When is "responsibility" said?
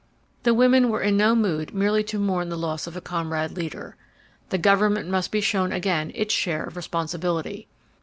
6.75-7.67